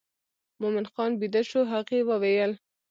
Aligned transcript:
مومن 0.61 0.85
خان 0.93 1.11
بېده 1.19 1.41
شو 1.49 1.61
هغې 1.71 1.99
وویل. 2.09 2.51